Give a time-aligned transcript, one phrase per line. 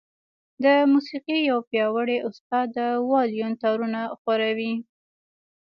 [0.63, 4.73] د موسيقۍ يو پياوړی استاد د وايلون تارونه ښوروي.